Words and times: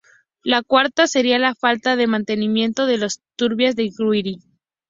La 0.41 0.63
cuarta 0.63 1.05
seria 1.05 1.37
la 1.37 1.53
falta 1.53 1.95
de 1.95 2.07
mantenimiento 2.07 2.87
de 2.87 2.97
las 2.97 3.21
turbinas 3.35 3.75
del 3.75 3.91
Guri. 3.95 4.39